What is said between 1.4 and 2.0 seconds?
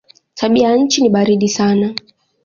sana.